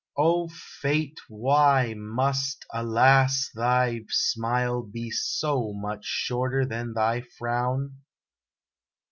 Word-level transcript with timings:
O 0.17 0.47
Fate, 0.47 1.19
why 1.27 1.93
must, 1.95 2.65
alas! 2.73 3.51
Thy 3.53 4.03
smile 4.09 4.81
be 4.81 5.11
so 5.11 5.73
much 5.75 6.05
shorter 6.05 6.65
than 6.65 6.95
thy 6.95 7.21
frown? 7.37 7.99